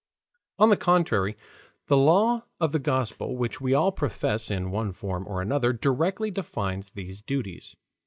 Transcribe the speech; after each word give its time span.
On 0.57 0.71
the 0.71 0.77
contrary, 0.77 1.37
the 1.85 1.95
law 1.95 2.45
of 2.59 2.71
the 2.71 2.79
Gospel 2.79 3.37
which 3.37 3.61
we 3.61 3.75
all 3.75 3.91
profess 3.91 4.49
in 4.49 4.71
one 4.71 4.93
form 4.93 5.27
or 5.27 5.43
another 5.43 5.73
directly 5.73 6.31
defines 6.31 6.89
these 6.89 7.21
duties. 7.21 7.75